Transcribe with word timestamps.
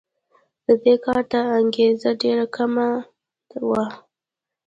د 0.65 0.67
دې 0.83 0.95
کار 1.05 1.19
ته 1.31 1.39
انګېزه 1.59 2.11
ډېره 2.21 2.45
کمه 2.55 2.87
وه. 3.69 3.85